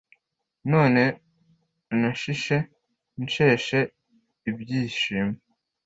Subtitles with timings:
[0.71, 1.03] None
[1.99, 2.57] nashishe
[3.21, 3.79] nsheshe
[4.49, 5.37] ibyishimo